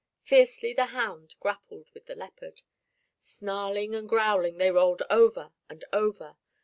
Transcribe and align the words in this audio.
Fiercely 0.23 0.73
the 0.73 0.87
hound 0.87 1.35
grappled 1.39 1.91
with 1.93 2.07
the 2.07 2.15
leopard. 2.15 2.63
Snarling 3.19 3.93
and 3.93 4.09
growling 4.09 4.57
they 4.57 4.71
rolled 4.71 5.03
over 5.11 5.51
and 5.69 5.85
over. 5.93 6.37